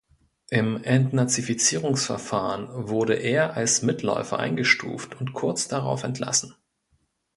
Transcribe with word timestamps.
Im 0.49 0.83
Entnazifizierungsverfahren 0.83 2.87
wurde 2.89 3.13
er 3.13 3.53
als 3.53 3.83
Mitläufer 3.83 4.39
eingestuft 4.39 5.21
und 5.21 5.33
kurz 5.33 5.67
darauf 5.67 6.01
entlassen. 6.01 6.55